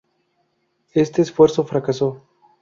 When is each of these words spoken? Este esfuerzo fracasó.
Este 0.95 1.21
esfuerzo 1.21 1.63
fracasó. 1.63 2.23